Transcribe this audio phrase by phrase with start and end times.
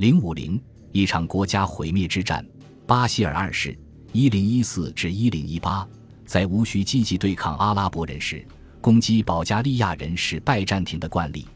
[0.00, 0.58] 零五零，
[0.92, 2.42] 一场国家毁灭之战。
[2.86, 3.78] 巴希尔二世
[4.14, 5.86] （一零一四至一零一八）
[6.24, 8.42] 在无需积极对抗阿拉伯人时，
[8.80, 11.46] 攻击保加利亚人是拜占庭的惯例。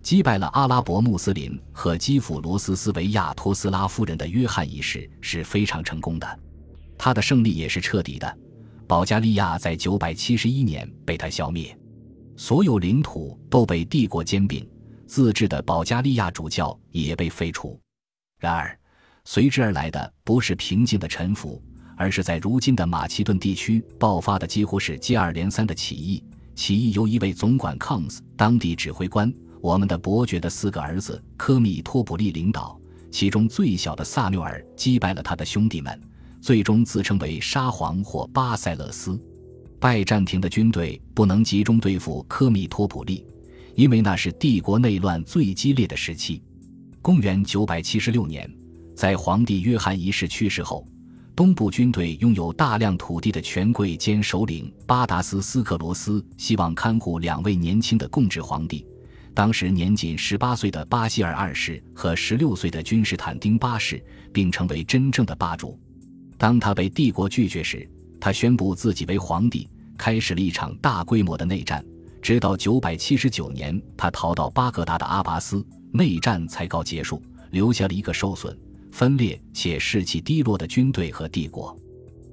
[0.00, 6.40] 击败了阿拉伯穆斯林和基辅罗斯斯维亚托斯拉夫人的约翰一世是非常成功的，
[6.96, 8.38] 他的胜利也是彻底的。
[8.86, 11.78] 保加利亚在九百七十一年被他消灭，
[12.38, 14.66] 所有领土都被帝国兼并，
[15.06, 17.78] 自治的保加利亚主教也被废除。
[18.42, 18.76] 然而，
[19.24, 21.62] 随之而来的不是平静的臣服，
[21.96, 26.24] 而是在如今的马其顿地区爆发的几乎是接二连三的起义。
[26.56, 29.32] 起义由一位总管康斯当地指挥官。
[29.60, 32.76] 我们的伯爵的四个儿子科米托普利领导，
[33.12, 35.96] 其中最小的萨缪尔击败了他的兄弟们，
[36.40, 39.16] 最终自称为沙皇或巴塞勒斯。
[39.78, 43.24] 拜占庭的军队不能集中对付科米托普利，
[43.76, 46.42] 因为那是帝国内乱最激烈的时期。
[47.02, 48.48] 公元976年，
[48.94, 50.86] 在皇帝约翰一世去世后，
[51.34, 58.86] 东部军队拥有大量土地的权贵兼首领巴达斯斯克罗斯希望看护两位年轻的共治皇帝。
[59.34, 64.00] 当时年仅十八岁的巴希尔二世和十六岁的君士坦丁八世，
[64.32, 65.76] 并成为真正的霸主。
[66.38, 71.84] 当他被帝国拒绝时，他宣布自己为皇帝，开始了一场大规模的内战。
[72.20, 78.58] 直到九百七十九年，他逃到巴格达的阿拔斯，内战才告结束，留下了一个受损、
[78.90, 81.76] 分裂且士气低落的军队和帝国。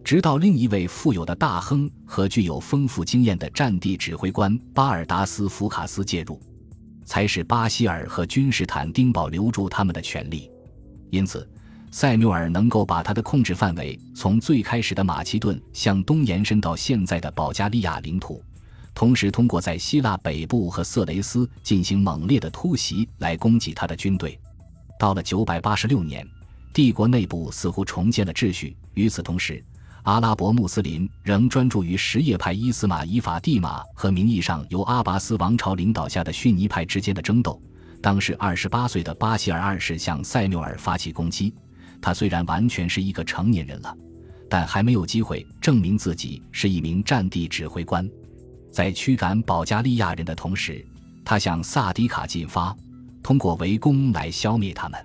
[0.04, 6.42] 直到另一位富有的大亨和具有丰富经验的战地指挥官巴尔达斯福卡斯介入。
[7.06, 10.48] 才使巴希尔和君士坦丁堡留住他们的权利，
[11.10, 11.50] 因此，
[11.90, 18.44] 塞缪尔能够把他的控制范围从最开始的马其顿向东延伸到现在的保加利亚领土，
[18.94, 24.38] 同时通过在希腊北部和色雷斯进行猛烈的突袭来攻击他的军队。
[25.00, 26.28] 到了986年，
[26.74, 28.76] 帝国内部似乎重建了秩序。
[28.94, 29.64] 与此同时，
[30.04, 37.62] 阿拉伯穆斯林仍专注于什叶派伊斯玛依法蒂玛和名义上由阿拔斯王朝领导下的逊尼派之间的争斗。
[38.02, 41.54] 当时二十八岁的巴希尔二世向塞缪尔发起攻击。
[42.02, 43.94] 他虽然完全是一个成年人了，
[44.50, 48.10] 但还没有机会证明自己是一名战地指挥官。
[48.72, 50.86] 在驱赶保加利亚人的同时，
[51.26, 52.76] 他向萨迪卡进发，
[53.22, 55.00] 通过围攻来消灭他们。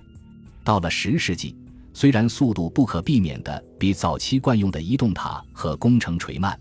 [0.62, 1.56] 到了十世纪。
[1.96, 6.58] 虽然速度不可避免的比早期惯用的移动塔和工程锤慢，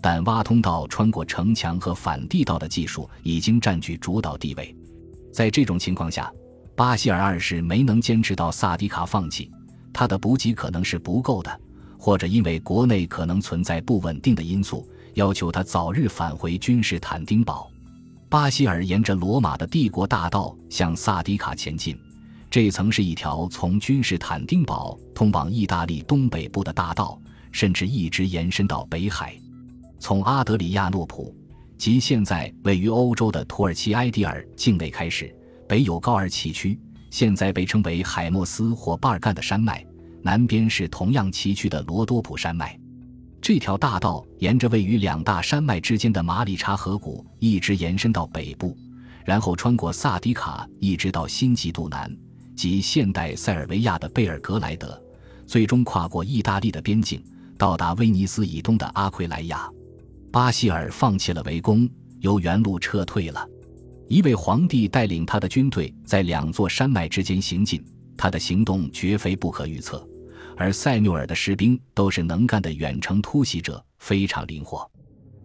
[0.00, 4.74] 但挖通道、穿过城墙和反地道的技术已经占据主导地位。
[5.34, 6.32] 在这种情况下，
[6.74, 9.50] 巴希尔二世没能坚持到萨迪卡放弃，
[9.92, 11.60] 他的补给可能是不够的，
[11.98, 17.70] 或者因为国内可能存在不稳定的因素，要求他早日返回君士坦丁堡。
[18.28, 21.98] 巴希尔沿着罗马的帝国大道向萨迪卡前进。
[22.50, 27.20] 这曾是一条从君士坦丁堡通往意大利东北部的大道，
[27.52, 29.36] 甚至一直延伸到北海。
[29.98, 31.32] 从阿德里亚诺普
[31.76, 35.32] 及现在位于欧洲的土耳其埃迪尔境内开始，
[35.68, 36.76] 北有高尔崎区，
[37.10, 39.84] 现在被称为海默斯或巴尔干的山脉，
[40.22, 42.79] 南边是同样崎岖的罗多普山脉。
[43.42, 48.76] 这条大道沿着位于两大山脉之间的马里查河谷一直延伸到北部，
[49.24, 52.14] 然后穿过萨迪卡，一直到新吉杜南。
[52.54, 55.02] 及现代塞尔维亚的贝尔格莱德，
[55.46, 57.24] 最终跨过意大利的边境，
[57.56, 59.66] 到达威尼斯以东的阿奎莱亚。
[60.30, 63.48] 巴西尔放弃了围攻，由原路撤退了。
[64.08, 67.82] 一位皇帝带领他的军队在两座山脉之间行进，
[68.14, 70.06] 他的行动绝非不可预测。
[70.60, 74.86] 而塞缪尔的士兵都是能干的远程突袭者，非常灵活。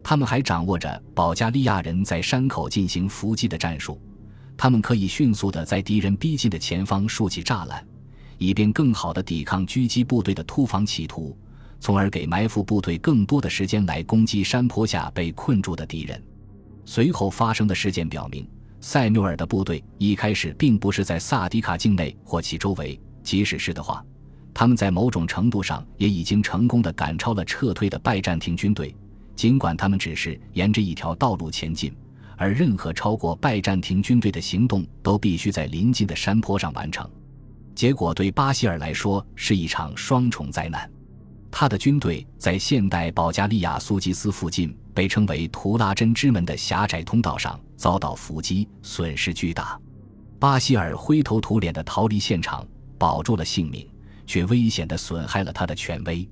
[0.04, 3.98] 他们还掌握着保加利亚人在山口进行伏击的战术。
[4.58, 7.82] 他们可以迅速地在敌人逼近的前方竖起栅栏，
[8.38, 11.38] 以便更好地抵抗狙击部队的突防企图，
[11.80, 16.22] 从而给埋伏部队更多的时间来攻击山坡下被困住的敌人。
[16.84, 18.46] 随后发生的事件表明，
[18.82, 24.06] 塞缪尔的部队一开始并不是在萨迪卡境内或其周围，即使是的话，
[24.56, 28.96] 他们在某种程度上也已经成功地赶超了撤退的拜占庭军队，
[29.36, 31.94] 尽管他们只是沿着一条道路前进。
[32.38, 37.10] 而任何超过拜占庭军队的行动都必须在临近的山坡上完成，
[37.74, 40.90] 结果对巴希尔来说是一场双重灾难。
[41.52, 49.80] 他的军队在现代保加利亚苏吉斯附近被称为图拉真之门的狭窄通道上遭到伏击，损失巨大。
[50.40, 52.66] 巴希尔灰头土脸地逃离现场，
[52.98, 53.88] 保住了性命，
[54.26, 56.28] 却危险地损害了他的权威。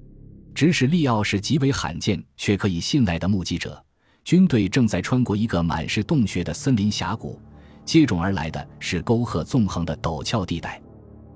[0.56, 3.84] 指使利奥是极为罕见却可以信赖的目击者。
[4.24, 7.42] 军队正在穿过一个满是洞穴的森林峡谷，
[7.84, 10.82] 接踵而来的是沟壑纵横的陡峭地带。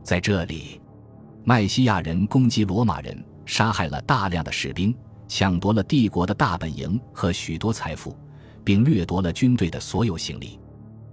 [0.04, 0.80] 在这里，
[1.44, 4.96] 麦西亚人攻击罗马人，杀害了大量的士兵，
[5.28, 8.16] 抢夺了帝国的大本营和许多财富，
[8.64, 10.60] 并掠夺了军队的所有行李。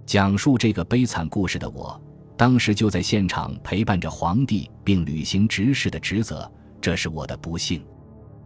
[0.05, 1.99] 讲述这个悲惨故事的我，
[2.37, 6.49] 当时就在现场陪伴着皇帝，并履行执事的职责。
[6.81, 7.85] 这是我的不幸。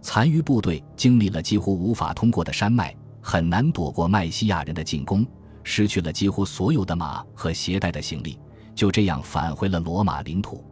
[0.01, 5.25] 残余部队经历了几乎无法通过的山脉，很难躲过麦西亚人的进攻，
[5.63, 8.39] 失去了几乎所有的马和携带的行李，
[8.73, 10.63] 就这样返回了罗马领土。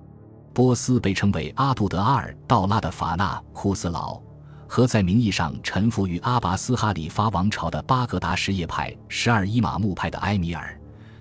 [0.54, 4.22] 波斯被称为阿杜德阿尔道拉的法纳库斯老，
[4.68, 10.80] 和在名义上臣服于阿拔斯哈里发王朝的巴格达什叶派十二伊玛目派的埃米尔，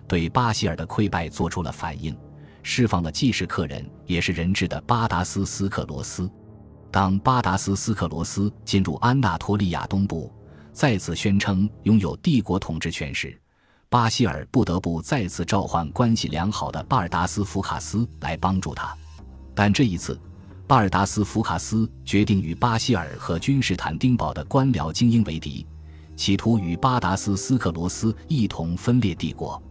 [0.08, 2.16] 对巴希尔的溃败做出了反应。
[2.62, 6.28] 释放了既是客人也是人质的巴达斯斯克罗斯。
[6.90, 10.32] 当巴达斯斯克罗斯进入安纳托利亚东部，
[10.72, 13.38] 再次宣称拥有帝国统治权时，
[13.88, 18.96] 巴希尔不得不再次召唤关系良好的巴尔达斯福卡斯来帮助他。
[19.54, 20.18] 但这一次，
[20.66, 25.64] 巴尔达斯福卡斯决定与巴希尔和君士坦丁堡的官僚精英为敌，
[26.16, 29.62] 企图与巴达斯斯克罗斯一同分裂帝国。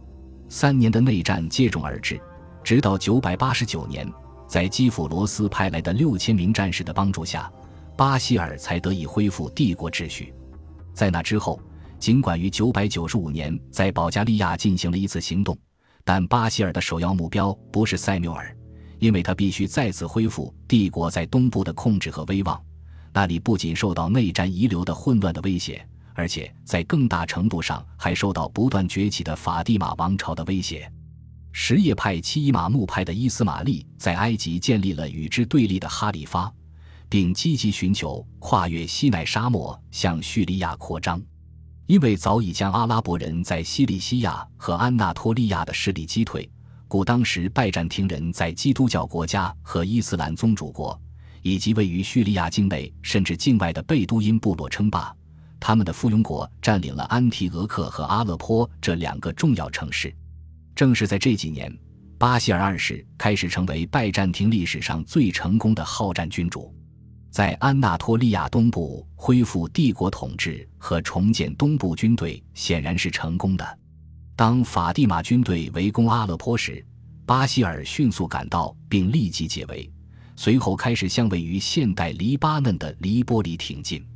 [0.48, 2.20] 三年的内战接踵而至。
[2.62, 4.10] 直到九百八十九年，
[4.48, 7.50] 在基辅罗斯派来的六千名战士的帮助下，
[7.96, 10.34] 巴希尔才得以恢复帝国秩序。
[10.92, 11.60] 在那之后，
[11.98, 15.56] 尽管于九百九十五年在保加利亚进行了一次行动，
[16.04, 18.56] 但巴希尔的首要目标不是塞缪尔，
[18.98, 22.60] 因为他必须再次恢复帝国在东部的控制和威望。
[23.12, 25.86] 那里不仅受到内战遗留的混乱的威胁，
[26.16, 30.90] 而且在更大程度上还受到不断崛起的法蒂玛王朝的威胁。
[31.52, 36.52] 什叶派七伊玛目派的伊斯玛利在埃及建立了与之对立的哈里发，
[37.08, 41.20] 并积极寻求跨越西奈沙漠向叙利亚扩张。
[41.86, 46.50] 因为早已将阿拉伯人在西里西亚和安纳托利亚的势力击退，
[46.88, 51.00] 故当时拜占庭人在基督教国家和伊斯兰宗主国，
[51.42, 55.15] 以及位于叙利亚境内甚至境外的贝都因部落称霸。
[55.58, 60.14] 他们的附庸国占领了安提俄克和阿勒颇这两个重要城市。
[60.74, 61.74] 正是在这几年，
[62.18, 66.74] 巴希尔二世开始成为拜占庭历史上最成功的好战君主，
[67.30, 73.78] 在安纳托利亚东部恢复帝国统治和重建东部军队显然是成功的。
[74.34, 76.84] 当法蒂玛军队围攻阿勒颇时，
[77.24, 79.90] 巴希尔迅速赶到并立即解围，
[80.36, 84.06] 随后开始向位于现代黎巴嫩的黎波里挺进。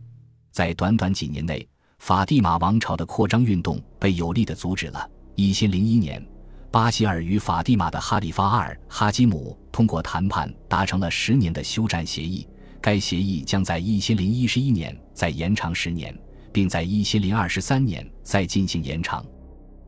[0.50, 1.66] 在短短几年内，
[1.98, 5.10] 法蒂玛王朝的扩张运动被有力地阻止了。
[5.34, 6.24] 一千零一年。
[6.72, 12.46] 巴希尔与法蒂玛的哈里发阿尔哈基姆通过谈判达成了十年的休战协议，
[12.80, 16.16] 该协议将在一千零一十一年再延长十年，
[16.52, 19.26] 并在一千零二十三年再进行延长。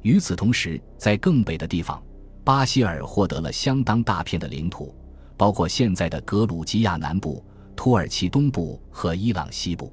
[0.00, 2.02] 与此同时，在更北的地方，
[2.42, 4.92] 巴希尔获得了相当大片的领土，
[5.36, 7.44] 包括现在的格鲁吉亚南部、
[7.76, 9.92] 土耳其东部和伊朗西部。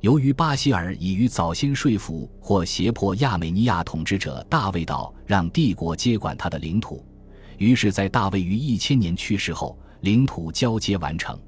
[0.00, 7.04] 由于巴希尔已于早先说服或胁迫亚美尼亚统治者大卫岛让帝国接管他的领土，
[7.58, 11.38] 于是，在大卫于一千年去世后，领土交接完成。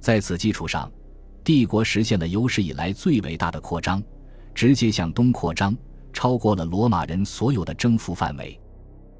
[0.00, 0.90] 在此基础上，
[1.44, 4.02] 帝国实现了有史以来最伟大的扩张，
[4.52, 5.76] 直接向东扩张，
[6.12, 8.60] 超过了罗马人所有的征服范围。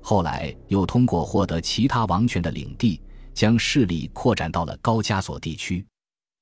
[0.01, 3.01] 后来又通过获得其他王权的领地，
[3.33, 5.87] 将势力扩展到了高加索地区。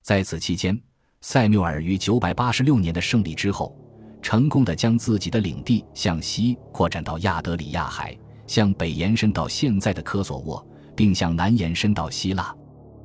[0.03, 0.81] 在此期间。
[1.25, 3.75] 塞缪尔于986年的胜利之后，
[4.21, 8.17] 成功的将自己的领地向西扩展到亚德里亚海，
[8.49, 12.52] 向北延伸到现在的科索沃，并向南延伸到希腊。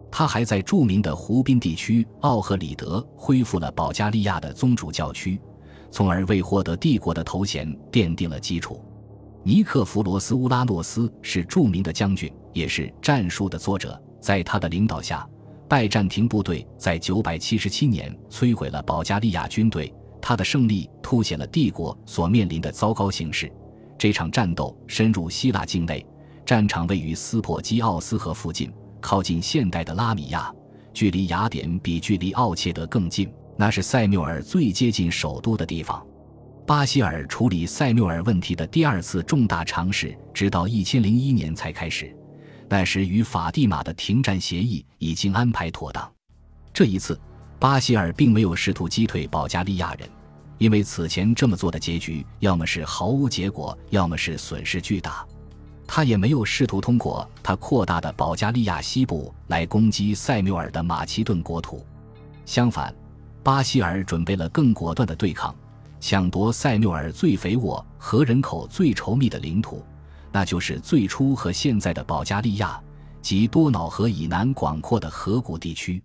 [0.10, 5.40] 他还在著名的湖滨地区奥赫里德恢复了保加利亚的宗主教区，
[5.92, 8.84] 从而为获得帝国的头衔奠定了基础。
[9.44, 15.28] 尼克弗罗斯乌拉诺斯是著名的将军，也是战书的作者，在他的领导下。
[15.68, 23.52] 拜占庭部队在977年摧毁了保加利亚军队，他的胜利凸显了帝国所面临的糟糕形势。
[23.98, 26.06] 这场战斗深入希腊境内，
[26.46, 28.72] 战场位于斯珀基奥斯河附近，
[29.02, 30.54] 靠近现代的拉米亚，
[30.94, 33.30] 距离雅典比距离奥切德更近。
[33.58, 36.06] 那是塞缪尔最接近首都的地方。
[36.66, 42.16] 巴希尔处理塞缪尔问题的第二次重大尝试，直到1001年才开始。
[42.70, 46.12] 那时与法蒂玛的停战协议已经安排妥当。
[46.74, 47.20] 这一次，
[47.60, 50.08] 巴希尔并没有试图击退保加利亚人，
[50.58, 55.26] 因为此前这么做的结局要么是毫无结果，要么是损失巨大。
[55.88, 61.86] 他也没有试图通过他扩大的保加利亚西部来攻击塞缪尔的马其顿国土。
[62.46, 62.94] 相反，
[63.42, 65.56] 巴希尔准备了更果断的对抗，
[66.02, 69.82] 抢夺塞缪尔最肥沃和人口最稠密的领土。
[70.32, 72.82] 那就是最初和现在的保加利亚，
[73.22, 76.02] 及多瑙河以南广阔的河谷地区。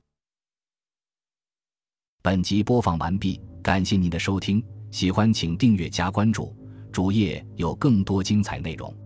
[2.23, 6.57] 本集播放完毕，感谢您的收听，喜欢请订阅加关注，
[6.93, 9.02] 主页有更多精彩内容。